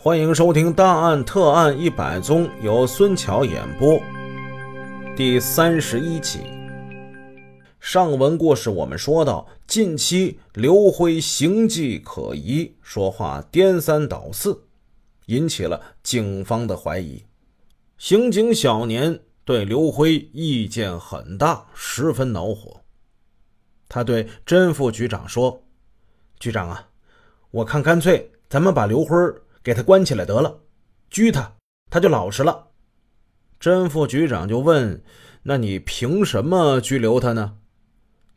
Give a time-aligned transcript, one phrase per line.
[0.00, 4.00] 欢迎收听《大案特案一百宗》，由孙桥演播。
[5.16, 6.38] 第三十一集。
[7.80, 14.62] 上文故事我们说到，近期刘辉行迹可疑，说话颠三倒四，
[15.26, 17.24] 引起了警方的怀疑。
[17.98, 22.82] 刑警小年对刘辉意见很大，十分恼火。
[23.88, 25.64] 他对甄副局长说
[26.38, 26.88] ：“局长啊，
[27.50, 29.16] 我看干脆咱们把刘辉。”
[29.62, 30.60] 给他关起来得了，
[31.10, 31.56] 拘他，
[31.90, 32.68] 他就老实了。
[33.60, 35.02] 甄副局长就问
[35.42, 37.56] ：“那你凭什么拘留他呢？”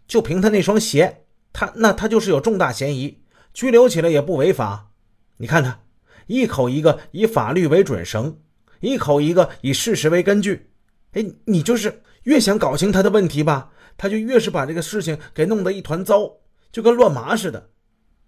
[0.08, 3.24] 就凭他那双鞋，他那他就是有重大嫌疑，
[3.54, 4.92] 拘留起来也不违法。
[5.38, 5.82] 你看他，
[6.28, 8.40] 一口一个以法律为准绳，
[8.80, 10.72] 一口一个以事实为根据。
[11.14, 16.38] 哎，你就是越想搞清他的问题吧，他就越是把这个事情给弄得一团糟，
[16.72, 17.70] 就跟乱麻似的。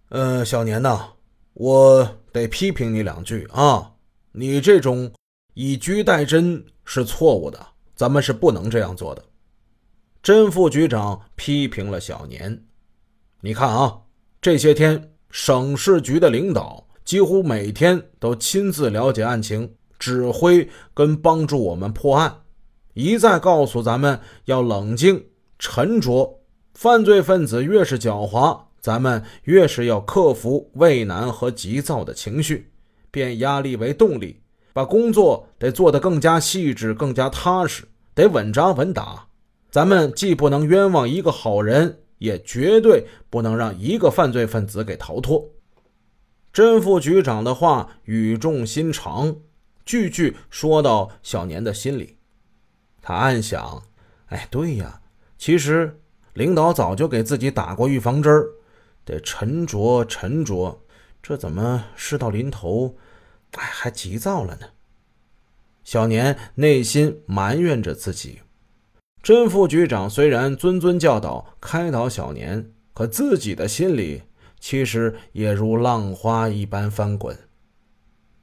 [0.09, 1.13] 呃，小年呐。
[1.53, 3.91] 我得批评你两句啊！
[4.31, 5.11] 你这种
[5.53, 9.23] 以居代真是错误的，咱们是不能这样做的。
[10.23, 12.65] 甄副局长批评了小年。
[13.41, 14.01] 你看啊，
[14.41, 22.41] 这些天省市局的领导几乎每天都亲自了解案情，指挥跟帮助我们破案，
[22.93, 25.27] 一再告诉咱们要冷静
[25.59, 26.39] 沉着，
[26.73, 28.59] 犯罪分子越是狡猾。
[28.83, 32.69] 咱们越是要克服畏难和急躁的情绪，
[33.09, 34.41] 变压力为动力，
[34.73, 39.29] 把工作得做得更加细致、更加踏实，得稳扎稳打。
[39.71, 45.51] 咱们既不能冤枉一个好人，也绝对不能让一个犯罪分子给逃脱。
[46.51, 49.37] 甄副局长的话语重心长，
[49.85, 52.17] 句句说到小年的心里。
[53.01, 53.83] 他暗想：
[54.25, 54.99] 哎，对呀，
[55.37, 56.01] 其实
[56.33, 58.49] 领导早就给自己打过预防针儿。
[59.05, 60.81] 得沉着沉着，
[61.21, 62.95] 这怎么事到临头，
[63.53, 64.67] 哎，还急躁了呢？
[65.83, 68.39] 小年内心埋怨着自己。
[69.21, 74.23] 甄副局长虽然谆谆教导、开导小年，可自己的心里
[74.59, 77.37] 其实也如浪花一般翻滚。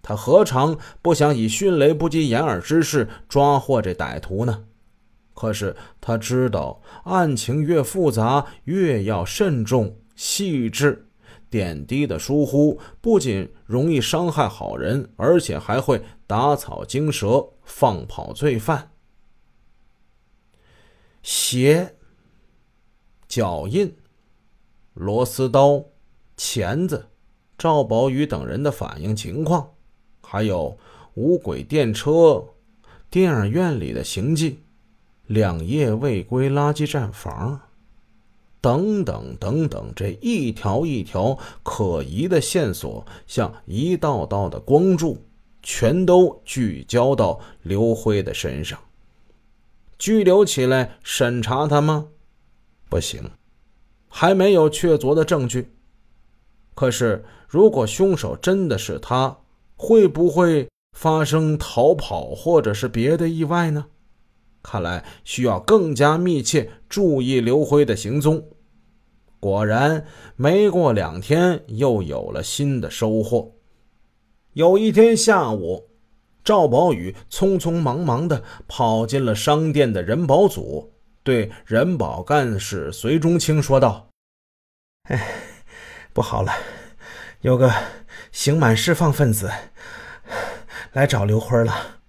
[0.03, 4.65] 他何尝不想以迅雷不及掩耳之势抓获这歹徒呢？
[5.34, 9.97] 可是他知道，案情越复杂，越要慎重。
[10.20, 11.08] 细致
[11.48, 18.91] 点滴的疏忽，不仅容易伤害好人，而且还会打草惊蛇，放跑罪犯。
[21.22, 21.97] 鞋、
[23.26, 23.97] 脚印、
[24.92, 25.86] 螺丝刀、
[26.37, 27.06] 钳子，
[27.56, 29.72] 赵宝宇等人的反应情况，
[30.20, 30.76] 还有
[31.14, 32.44] 无轨电车、
[33.08, 34.60] 电影院里的行迹、
[35.26, 37.69] 两夜未归垃圾站房。
[38.60, 45.19] 等等等等，这一条一条可疑的线索，像一道道的光柱，
[45.62, 48.78] 全都聚焦到刘辉的身上。
[49.99, 52.09] 拘留起来审查他吗？
[52.88, 53.31] 不行，
[54.09, 55.72] 还没有确凿的证据。
[56.75, 59.38] 可是，如果凶手真的是他，
[59.76, 63.87] 会不会发生逃跑或者是别的意外呢？
[64.62, 68.44] 看来需要更加密切注意刘辉的行踪。
[69.38, 70.04] 果然，
[70.37, 73.54] 没过两天，又有了新的收获。
[74.53, 75.88] 有一天下午，
[76.44, 84.10] 赵宝宇匆匆忙忙地跑进了商店的人保组，对人保干事隋中清说道
[85.09, 85.26] ：“哎，
[86.12, 86.53] 不好了，
[87.41, 87.72] 有个
[88.31, 89.50] 刑满释放分子
[90.93, 92.00] 来找刘辉了。”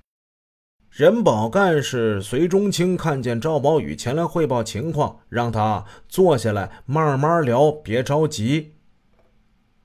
[0.92, 8.74] 人保干事隋中清看见赵宝宇前来汇报情况，让他坐下来慢慢聊，别着急。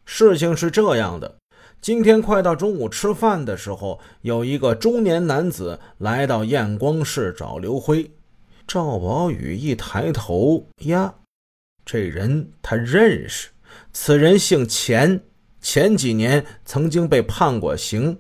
[0.05, 1.37] 事情是这样的：
[1.81, 8.11] 今天快到中午吃饭的时候，有一个中年男子来到验光室找刘辉。
[8.67, 11.15] 赵宝宇一抬头，呀，
[11.85, 13.51] 这人他认识，
[13.93, 15.21] 此人姓钱，
[15.61, 18.19] 前几年曾经被判过刑。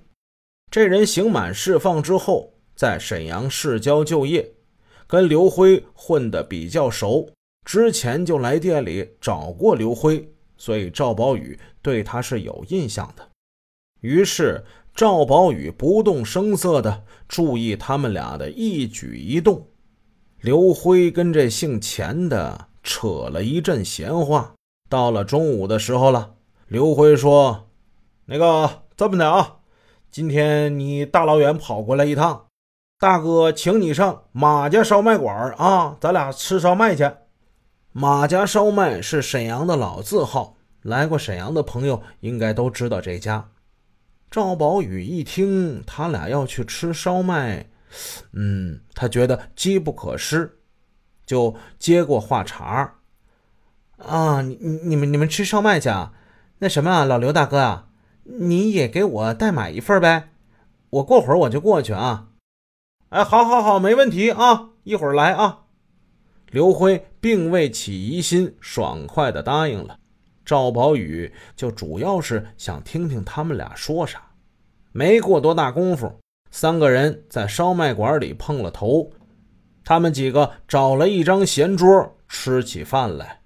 [0.71, 2.53] 这人刑满释放之后。
[2.77, 4.53] 在沈阳市郊就业，
[5.07, 7.31] 跟刘辉混得比较熟，
[7.65, 13.29] 之前就来店里找过刘辉，所以赵宝宇对他是有印象的。
[14.03, 14.63] 于是
[14.95, 19.67] 赵宝宇不动声色地注意他们俩的一举一动。
[20.41, 24.55] 刘辉跟这姓钱的扯了一阵闲话。
[24.89, 26.35] 到了中午的时候了，
[26.69, 27.69] 刘辉说
[28.27, 29.57] ：“那个这么的啊，
[30.11, 32.46] 今天你大老远跑过来一趟。”
[32.99, 37.11] 大哥，请你上马家烧麦馆啊，咱俩吃烧麦去。
[37.93, 43.51] 马家烧麦是沈阳的老字号，来过沈阳的朋友应该都知道这家。
[44.31, 47.67] 赵宝宇一听他俩要去吃烧麦，
[48.33, 50.59] 嗯，他觉得机不可失，
[51.27, 52.95] 就接过话茬儿
[53.99, 56.15] 啊，你你们你们吃烧麦去啊？
[56.61, 57.89] 那什么啊，老刘大哥啊，
[58.25, 60.31] 你也给我代买一份呗，
[60.89, 62.29] 我过会儿我就过去啊。
[63.11, 65.61] 哎，好，好，好，没问题啊，一会儿来啊。
[66.51, 69.97] 刘辉并未起疑心，爽快的答应了。
[70.45, 74.23] 赵宝宇就主要是想听听他们俩说啥。
[74.91, 76.13] 没过多大功夫，
[76.51, 79.11] 三个人在烧麦馆里碰了头。
[79.85, 83.41] 他们几个找了一张闲桌，吃起饭来。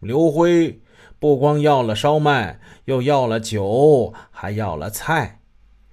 [0.00, 0.80] 刘辉
[1.18, 5.42] 不光要了烧麦，又要了酒，还要了菜。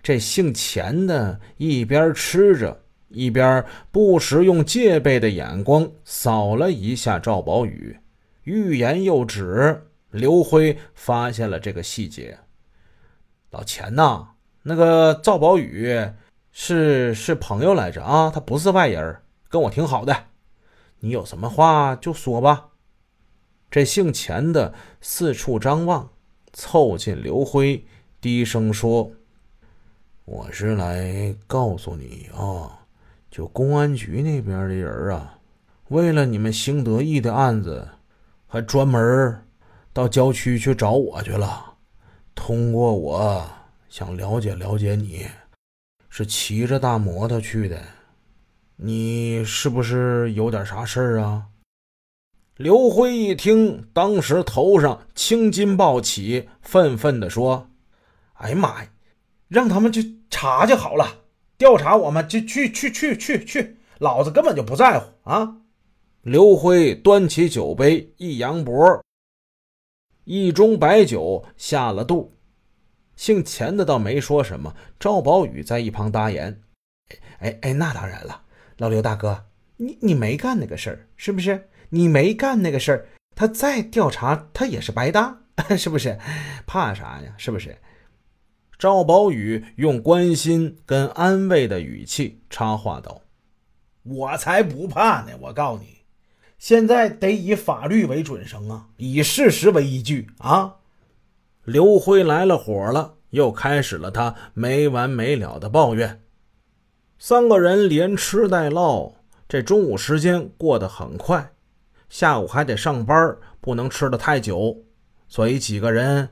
[0.02, 2.81] 这姓钱的一边吃着，
[3.14, 7.98] 一边不时用戒备的眼光扫了一下赵宝宇，
[8.44, 9.88] 欲言又止。
[10.10, 12.40] 刘辉发现了这个细节。
[13.50, 14.30] 老钱呐，
[14.64, 16.10] 那个赵宝宇
[16.52, 20.26] 是是朋友来着啊，他不是外人，跟我挺好的。
[21.00, 22.68] 你有什么话就说吧。
[23.70, 26.10] 这姓钱的四处张望，
[26.52, 27.86] 凑近刘辉，
[28.20, 29.12] 低声说
[30.26, 32.81] ：“我是来告诉你啊，
[33.32, 35.40] 就公安局那边的人啊，
[35.88, 37.88] 为了你们兴德义的案子，
[38.46, 39.42] 还专门
[39.94, 41.76] 到郊区去找我去了。
[42.36, 43.50] 通过我
[43.88, 45.26] 想了解了解你，
[46.10, 47.82] 是骑着大摩托去的，
[48.76, 51.46] 你是不是有点啥事儿啊？”
[52.58, 57.70] 刘辉一听，当时头上青筋暴起，愤愤地说
[58.36, 58.90] ：“哎呀妈呀，
[59.48, 61.21] 让他们去查就好了，
[61.62, 65.58] 调查我们就去去去去去，老子根本就不在乎啊！”
[66.24, 69.00] 刘辉端起酒杯一扬脖，
[70.24, 72.36] 一盅白酒下了肚。
[73.16, 76.64] 姓钱的倒没说什么，赵宝宇在一旁搭言
[77.38, 78.42] ：“哎哎，那当然了，
[78.78, 79.46] 老刘大哥，
[79.78, 85.42] 你你没干那个事儿，是不是？”你没干那个事儿，他再调查他也是白搭，
[85.78, 86.18] 是不是？
[86.66, 87.36] 怕啥呀？
[87.38, 87.78] 是不是？
[88.82, 93.22] 赵宝宇用关心跟安慰的语气插话道
[94.02, 95.38] ：“我才不怕呢！
[95.40, 96.00] 我告诉你，
[96.58, 100.78] 现在得以法律为准绳啊，以事实为依据啊。”
[101.64, 106.24] 刘辉来了火了，又开始了他没完没了的抱怨。
[107.20, 109.12] 三个人连吃带唠，
[109.48, 111.54] 这中午时间过得很快。
[112.10, 114.76] 下午还得上班，不能吃得太久，
[115.28, 116.30] 所以几个人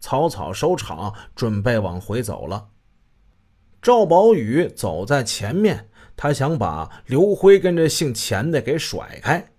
[0.00, 2.68] 草草收场，准备往回走了。
[3.80, 9.52] 赵宝宇走在前面，他想把刘辉跟这姓钱的给甩开。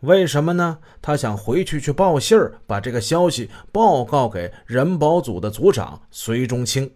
[0.00, 0.80] 为什么呢？
[1.00, 6.90] 他想回去去报信儿，把这个消息报告给人保组的组长隋中清。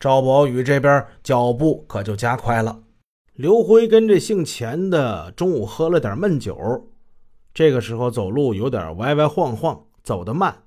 [0.00, 2.82] 赵宝宇这边脚步可就加快了。
[3.34, 6.88] 刘辉跟这姓钱的中午喝了点闷酒。
[7.52, 10.62] 这个时候走路有点歪歪晃晃，走得慢。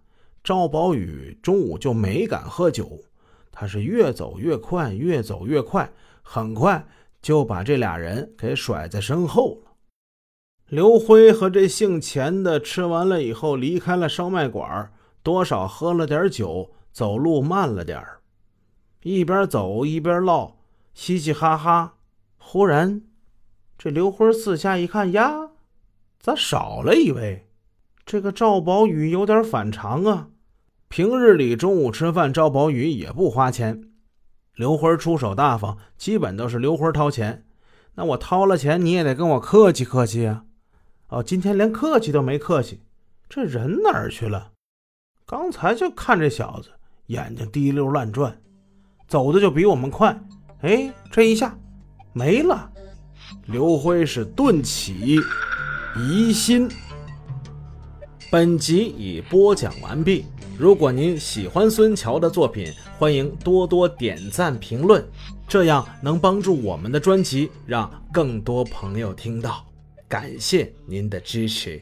[0.46, 3.00] 赵宝宇中午就没敢喝酒，
[3.52, 6.88] 他是越走越快，越走越快，很快
[7.20, 9.72] 就把这俩人给甩在身后了。
[10.68, 14.94] 刘辉和这姓钱的吃完了以后离开了烧麦馆，
[15.24, 18.00] 多少喝了点酒，走路慢了点，
[19.02, 20.58] 一边走一边唠，
[20.94, 21.96] 嘻嘻哈哈。
[22.38, 23.02] 忽然，
[23.80, 25.50] 这刘辉四下一看呀。
[26.20, 27.48] 咋少了一位？
[28.06, 30.30] 这个赵宝宇有点反常啊！
[30.88, 33.90] 平日里中午吃饭，赵宝宇也不花钱。
[34.56, 37.46] 刘辉出手大方，基本都是刘辉掏钱。
[37.96, 40.44] 那我掏了钱，你也得跟我客气客气啊！
[41.10, 42.82] 哦，今天连客气都没客气，
[43.28, 44.52] 这人哪儿去了？
[45.26, 46.70] 刚才就看这小子
[47.08, 48.42] 眼睛滴溜乱转，
[49.08, 50.18] 走的就比我们快。
[50.62, 51.58] 哎，这一下
[52.14, 52.72] 没了。
[53.48, 55.18] 刘辉是顿起。
[55.98, 56.70] 疑心。
[58.30, 60.26] 本集已播讲完毕。
[60.58, 65.06] 如果您喜欢孙桥的作品，欢迎多多点赞评论，
[65.48, 69.66] 这样能帮助我们的专辑让更多朋友听到。
[70.08, 71.82] 感谢您的支持。